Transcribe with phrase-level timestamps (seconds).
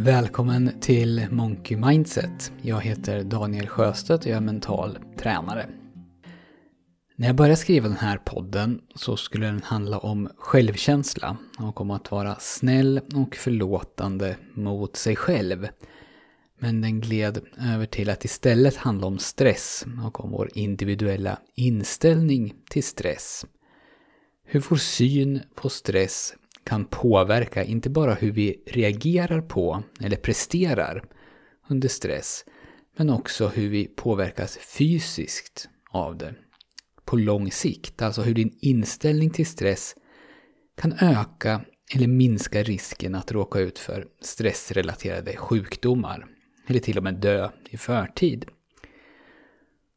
[0.00, 2.52] Välkommen till Monkey Mindset.
[2.62, 5.66] Jag heter Daniel Sjöstedt och jag är mental tränare.
[7.16, 11.90] När jag började skriva den här podden så skulle den handla om självkänsla och om
[11.90, 15.68] att vara snäll och förlåtande mot sig själv.
[16.58, 17.40] Men den gled
[17.74, 23.46] över till att istället handla om stress och om vår individuella inställning till stress.
[24.44, 26.34] Hur vår syn på stress
[26.68, 31.04] kan påverka inte bara hur vi reagerar på eller presterar
[31.68, 32.44] under stress,
[32.96, 36.34] men också hur vi påverkas fysiskt av det
[37.04, 38.02] på lång sikt.
[38.02, 39.94] Alltså hur din inställning till stress
[40.80, 41.60] kan öka
[41.94, 46.26] eller minska risken att råka ut för stressrelaterade sjukdomar
[46.66, 48.44] eller till och med dö i förtid.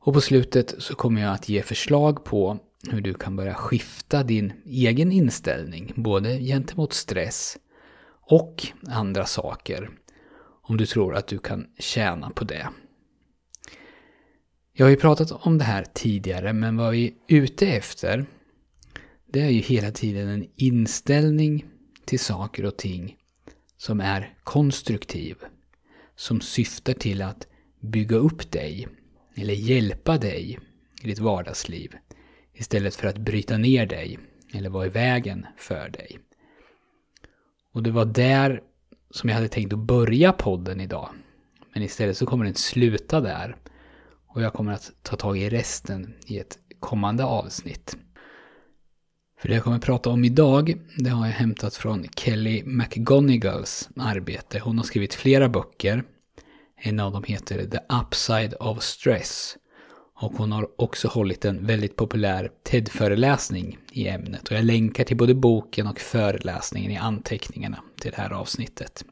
[0.00, 2.58] Och på slutet så kommer jag att ge förslag på
[2.90, 7.58] hur du kan börja skifta din egen inställning, både gentemot stress
[8.20, 9.90] och andra saker,
[10.62, 12.68] om du tror att du kan tjäna på det.
[14.72, 18.26] Jag har ju pratat om det här tidigare, men vad vi är ute efter,
[19.26, 21.64] det är ju hela tiden en inställning
[22.04, 23.16] till saker och ting
[23.76, 25.36] som är konstruktiv,
[26.16, 27.46] som syftar till att
[27.80, 28.88] bygga upp dig,
[29.34, 30.58] eller hjälpa dig
[31.02, 31.96] i ditt vardagsliv
[32.54, 34.18] istället för att bryta ner dig
[34.54, 36.18] eller vara i vägen för dig.
[37.72, 38.62] Och det var där
[39.10, 41.08] som jag hade tänkt att börja podden idag.
[41.74, 43.56] Men istället så kommer den sluta där.
[44.26, 47.96] Och jag kommer att ta tag i resten i ett kommande avsnitt.
[49.38, 53.88] För det jag kommer att prata om idag, det har jag hämtat från Kelly McGonigals
[53.96, 54.58] arbete.
[54.58, 56.04] Hon har skrivit flera böcker.
[56.76, 59.56] En av dem heter The Upside of Stress.
[60.22, 64.48] Och hon har också hållit en väldigt populär TED-föreläsning i ämnet.
[64.48, 69.04] Och jag länkar till både boken och föreläsningen i anteckningarna till det här avsnittet.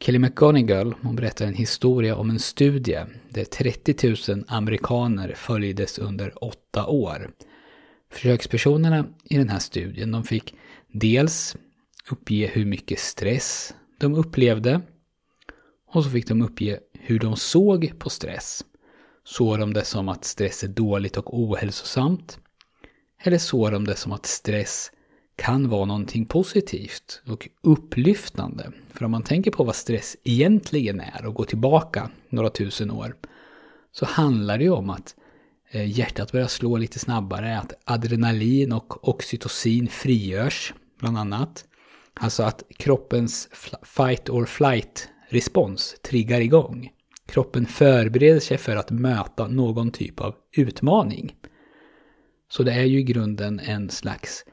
[0.00, 6.44] Kelly McGonigal hon berättar en historia om en studie där 30 000 amerikaner följdes under
[6.44, 7.30] åtta år.
[8.10, 10.54] Försökspersonerna i den här studien de fick
[10.92, 11.56] dels
[12.10, 14.80] uppge hur mycket stress de upplevde
[15.92, 18.64] och så fick de uppge hur de såg på stress.
[19.30, 22.38] Såg de det som att stress är dåligt och ohälsosamt?
[23.22, 24.90] Eller såg de det som att stress
[25.36, 28.72] kan vara någonting positivt och upplyftande?
[28.92, 33.16] För om man tänker på vad stress egentligen är och går tillbaka några tusen år
[33.92, 35.14] så handlar det ju om att
[35.70, 41.64] eh, hjärtat börjar slå lite snabbare, att adrenalin och oxytocin frigörs bland annat.
[42.14, 43.48] Alltså att kroppens
[43.82, 46.90] fight or flight respons triggar igång.
[47.28, 51.34] Kroppen förbereder sig för att möta någon typ av utmaning.
[52.50, 54.44] Så det är ju i grunden en slags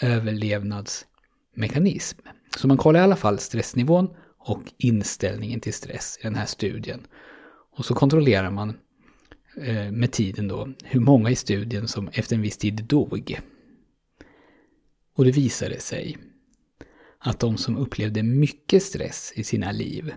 [0.00, 2.18] överlevnadsmekanism.
[2.56, 7.06] Så man kollar i alla fall stressnivån och inställningen till stress i den här studien.
[7.76, 8.76] Och så kontrollerar man
[9.62, 13.40] eh, med tiden då hur många i studien som efter en viss tid dog.
[15.16, 16.16] Och det visade sig
[17.18, 20.14] att de som upplevde mycket stress i sina liv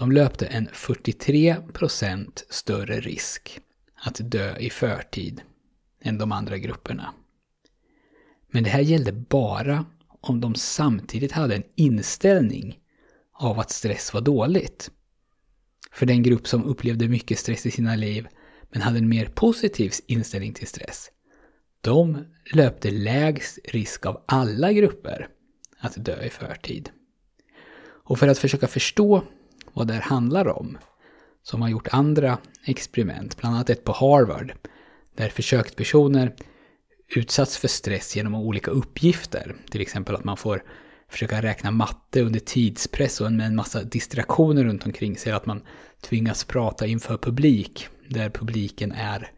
[0.00, 3.60] de löpte en 43% större risk
[3.94, 5.42] att dö i förtid
[6.02, 7.14] än de andra grupperna.
[8.50, 9.84] Men det här gällde bara
[10.20, 12.78] om de samtidigt hade en inställning
[13.32, 14.90] av att stress var dåligt.
[15.92, 18.28] För den grupp som upplevde mycket stress i sina liv
[18.70, 21.10] men hade en mer positiv inställning till stress,
[21.80, 25.28] de löpte lägst risk av alla grupper
[25.78, 26.90] att dö i förtid.
[27.82, 29.24] Och för att försöka förstå
[29.72, 30.78] vad det här handlar om.
[31.42, 34.52] Som har gjort andra experiment, bland annat ett på Harvard,
[35.16, 36.34] där försökspersoner
[37.08, 39.54] utsatts för stress genom olika uppgifter.
[39.70, 40.62] Till exempel att man får
[41.08, 45.32] försöka räkna matte under tidspress och med en massa distraktioner runt omkring sig.
[45.32, 45.62] Att man
[46.00, 49.32] tvingas prata inför publik, där publiken är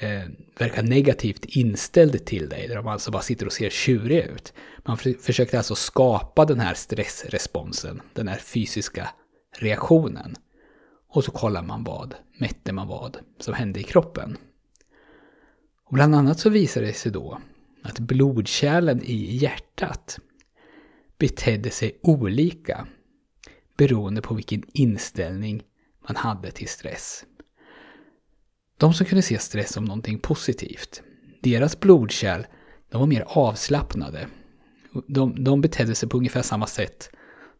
[0.00, 0.28] eh,
[0.58, 2.68] verkar negativt inställd till dig.
[2.68, 4.52] Där de alltså bara sitter och ser tjuriga ut.
[4.84, 9.08] Man försökte alltså skapa den här stressresponsen, den här fysiska
[9.56, 10.34] reaktionen.
[11.08, 14.36] Och så kollar man vad, mätte man vad som hände i kroppen.
[15.84, 17.40] Och bland annat så visade det sig då
[17.82, 20.18] att blodkärlen i hjärtat
[21.18, 22.86] betedde sig olika
[23.76, 25.62] beroende på vilken inställning
[26.08, 27.24] man hade till stress.
[28.76, 31.02] De som kunde se stress som någonting positivt,
[31.40, 32.46] deras blodkärl
[32.90, 34.28] de var mer avslappnade.
[35.08, 37.10] De, de betedde sig på ungefär samma sätt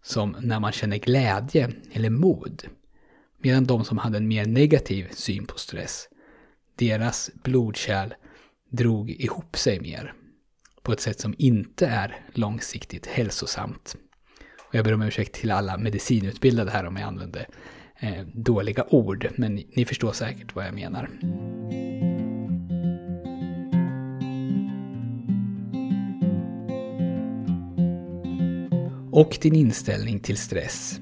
[0.02, 2.62] som när man känner glädje eller mod.
[3.38, 6.08] Medan de som hade en mer negativ syn på stress,
[6.78, 8.14] deras blodkärl
[8.70, 10.14] drog ihop sig mer.
[10.82, 13.96] På ett sätt som inte är långsiktigt hälsosamt.
[14.58, 17.48] Och jag ber om ursäkt till alla medicinutbildade här om jag använder
[18.00, 21.10] eh, dåliga ord, men ni, ni förstår säkert vad jag menar.
[29.14, 31.00] Och din inställning till stress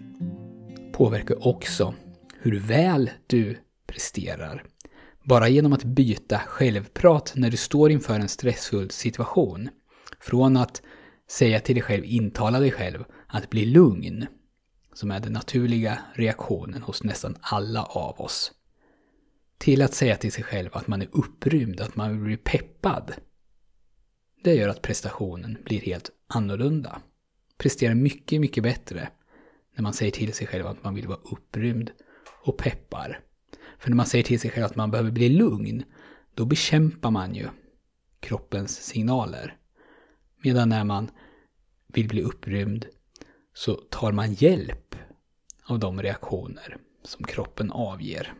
[0.92, 1.94] påverkar också
[2.38, 4.64] hur väl du presterar.
[5.24, 9.68] Bara genom att byta självprat när du står inför en stressfull situation.
[10.20, 10.82] Från att
[11.30, 14.26] säga till dig själv, intala dig själv, att bli lugn.
[14.94, 18.52] Som är den naturliga reaktionen hos nästan alla av oss.
[19.58, 23.12] Till att säga till sig själv att man är upprymd, att man vill bli peppad.
[24.44, 27.02] Det gör att prestationen blir helt annorlunda.
[27.60, 29.08] Presterar mycket, mycket bättre
[29.74, 31.90] när man säger till sig själv att man vill vara upprymd
[32.42, 33.20] och peppar.
[33.78, 35.84] För när man säger till sig själv att man behöver bli lugn,
[36.34, 37.48] då bekämpar man ju
[38.20, 39.56] kroppens signaler.
[40.42, 41.10] Medan när man
[41.86, 42.86] vill bli upprymd
[43.54, 44.94] så tar man hjälp
[45.64, 48.34] av de reaktioner som kroppen avger.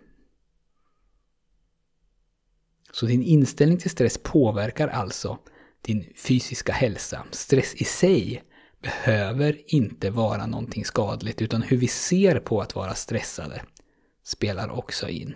[2.93, 5.39] Så din inställning till stress påverkar alltså
[5.81, 7.27] din fysiska hälsa.
[7.31, 8.45] Stress i sig
[8.83, 13.63] behöver inte vara någonting skadligt utan hur vi ser på att vara stressade
[14.23, 15.35] spelar också in.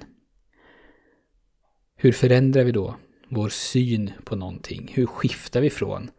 [1.97, 2.97] Hur förändrar vi då
[3.29, 4.93] vår syn på någonting?
[4.95, 6.11] Hur skiftar vi från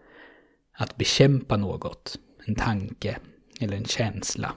[0.77, 3.17] att bekämpa något, en tanke
[3.59, 4.53] eller en känsla,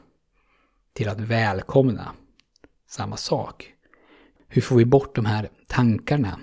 [0.92, 2.12] till att välkomna
[2.88, 3.72] samma sak?
[4.48, 6.40] Hur får vi bort de här tankarna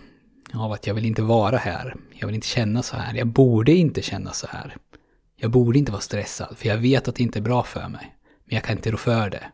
[0.54, 3.72] av att jag vill inte vara här, jag vill inte känna så här, jag borde
[3.72, 4.77] inte känna så här.
[5.36, 8.16] Jag borde inte vara stressad, för jag vet att det inte är bra för mig.
[8.46, 9.52] Men jag kan inte rå för det.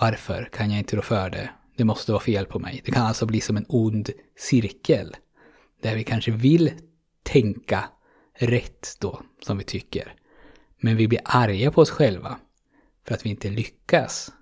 [0.00, 1.50] Varför kan jag inte rå för det?
[1.76, 2.82] Det måste vara fel på mig.
[2.84, 5.16] Det kan alltså bli som en ond cirkel.
[5.82, 6.72] Där vi kanske vill
[7.22, 7.88] tänka
[8.34, 10.14] rätt då, som vi tycker.
[10.80, 12.38] Men vi blir arga på oss själva
[13.06, 14.32] för att vi inte lyckas.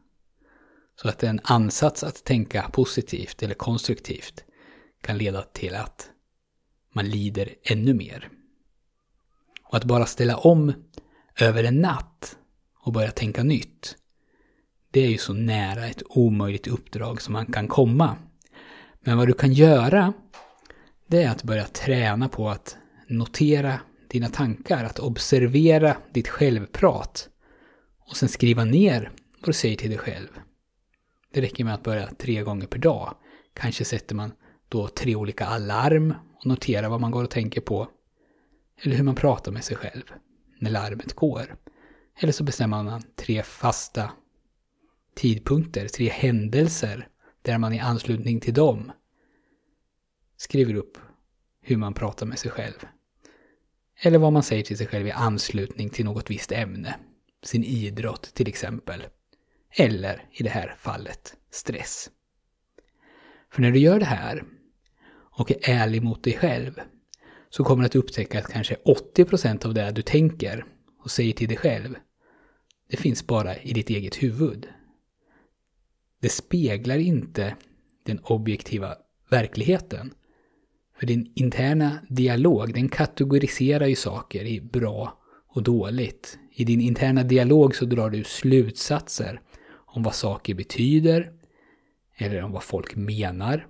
[1.02, 4.44] Så att en ansats att tänka positivt eller konstruktivt
[5.00, 6.10] kan leda till att
[6.94, 8.28] man lider ännu mer.
[9.69, 10.73] Och att bara ställa om
[11.41, 12.37] över en natt
[12.85, 13.97] och börja tänka nytt,
[14.91, 18.17] det är ju så nära ett omöjligt uppdrag som man kan komma.
[19.00, 20.12] Men vad du kan göra,
[21.06, 22.76] det är att börja träna på att
[23.09, 27.29] notera dina tankar, att observera ditt självprat
[28.00, 29.11] och sen skriva ner
[29.41, 30.29] vad du säger till dig själv.
[31.32, 33.15] Det räcker med att börja tre gånger per dag.
[33.55, 34.32] Kanske sätter man
[34.69, 37.88] då tre olika alarm och noterar vad man går och tänker på
[38.82, 40.12] eller hur man pratar med sig själv
[40.58, 41.56] när larmet går.
[42.20, 44.12] Eller så bestämmer man tre fasta
[45.14, 47.08] tidpunkter, tre händelser
[47.42, 48.92] där man i anslutning till dem
[50.36, 50.98] skriver upp
[51.60, 52.86] hur man pratar med sig själv.
[54.00, 56.94] Eller vad man säger till sig själv i anslutning till något visst ämne.
[57.42, 59.06] Sin idrott till exempel.
[59.70, 62.10] Eller i det här fallet stress.
[63.50, 64.44] För när du gör det här
[65.10, 66.81] och är ärlig mot dig själv
[67.50, 70.64] så kommer du att upptäcka att kanske 80% av det du tänker
[71.04, 71.94] och säger till dig själv,
[72.90, 74.68] det finns bara i ditt eget huvud.
[76.20, 77.56] Det speglar inte
[78.04, 78.96] den objektiva
[79.30, 80.14] verkligheten.
[80.98, 85.18] För din interna dialog, den kategoriserar ju saker i bra
[85.48, 86.38] och dåligt.
[86.52, 89.40] I din interna dialog så drar du slutsatser
[89.70, 91.32] om vad saker betyder,
[92.17, 93.67] eller om vad folk menar.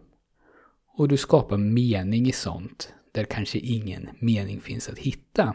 [0.96, 5.54] Och du skapar mening i sånt där kanske ingen mening finns att hitta.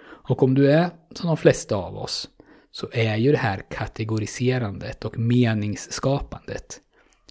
[0.00, 2.28] Och om du är som de flesta av oss
[2.70, 6.80] så är ju det här kategoriserandet och meningsskapandet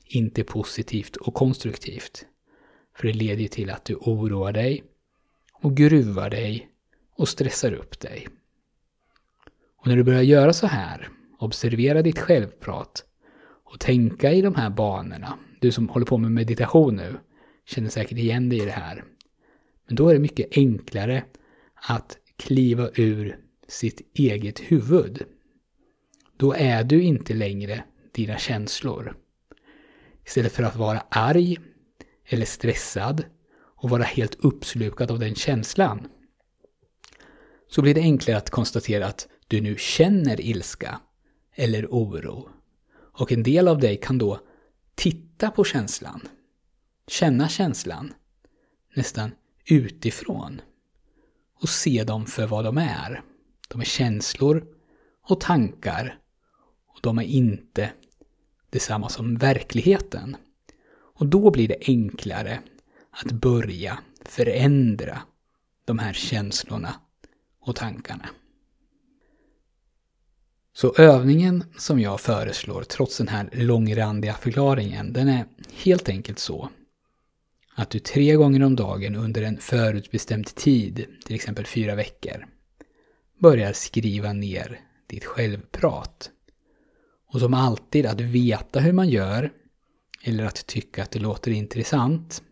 [0.06, 2.25] inte positivt och konstruktivt.
[2.96, 4.84] För det leder ju till att du oroar dig
[5.54, 6.70] och gruvar dig
[7.16, 8.27] och stressar upp dig.
[9.77, 13.04] Och när du börjar göra så här, observera ditt självprat
[13.63, 17.18] och tänka i de här banorna, du som håller på med meditation nu,
[17.66, 19.04] känner säkert igen dig i det här.
[19.88, 21.24] Men då är det mycket enklare
[21.75, 25.25] att kliva ur sitt eget huvud.
[26.38, 29.15] Då är du inte längre dina känslor.
[30.25, 31.58] Istället för att vara arg
[32.25, 33.24] eller stressad
[33.60, 36.08] och vara helt uppslukad av den känslan
[37.70, 41.01] så blir det enklare att konstatera att du nu känner ilska
[41.56, 42.50] eller oro.
[42.94, 44.39] Och en del av dig kan då
[44.96, 46.22] titta på känslan,
[47.08, 48.13] känna känslan,
[48.96, 49.32] nästan
[49.69, 50.62] utifrån
[51.62, 53.21] och se dem för vad de är.
[53.67, 54.67] De är känslor
[55.24, 56.19] och tankar
[56.88, 57.91] och de är inte
[58.69, 60.38] detsamma som verkligheten.
[60.89, 62.59] Och då blir det enklare
[63.12, 65.21] att börja förändra
[65.86, 66.95] de här känslorna
[67.59, 68.29] och tankarna.
[70.74, 76.69] Så övningen som jag föreslår, trots den här långrandiga förklaringen, den är helt enkelt så
[77.79, 82.46] att du tre gånger om dagen under en förutbestämd tid, till exempel fyra veckor,
[83.39, 86.29] börjar skriva ner ditt självprat.
[87.27, 89.51] Och som alltid, att veta hur man gör
[90.24, 92.43] eller att tycka att det låter intressant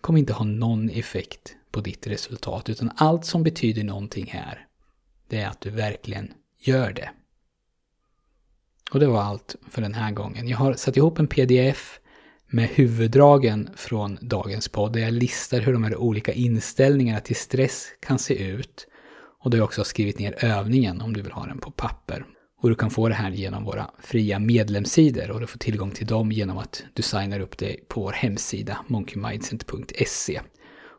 [0.00, 4.66] kommer inte ha någon effekt på ditt resultat, utan allt som betyder någonting här,
[5.28, 7.10] det är att du verkligen gör det.
[8.90, 10.48] Och det var allt för den här gången.
[10.48, 11.98] Jag har satt ihop en pdf
[12.52, 17.86] med huvuddragen från dagens podd där jag listar hur de här olika inställningarna till stress
[18.00, 18.86] kan se ut.
[19.40, 22.24] Och där jag också skrivit ner övningen om du vill ha den på papper.
[22.60, 26.06] Och du kan få det här genom våra fria medlemssidor och du får tillgång till
[26.06, 30.40] dem genom att du signar upp dig på vår hemsida monkeymindset.se.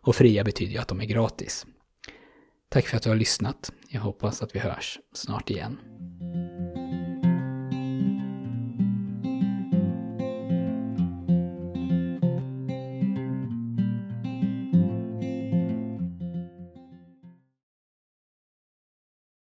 [0.03, 1.65] Och fria betyder ju att de är gratis.
[2.69, 3.71] Tack för att du har lyssnat.
[3.87, 5.77] Jag hoppas att vi hörs snart igen.